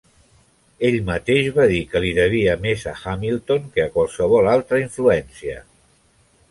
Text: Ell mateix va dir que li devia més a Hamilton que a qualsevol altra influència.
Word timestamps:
Ell 0.87 0.95
mateix 1.09 1.49
va 1.57 1.67
dir 1.73 1.81
que 1.91 2.01
li 2.05 2.09
devia 2.21 2.57
més 2.65 2.87
a 2.93 2.97
Hamilton 3.13 3.69
que 3.77 3.87
a 3.87 3.93
qualsevol 3.99 4.53
altra 4.57 4.83
influència. 4.89 5.65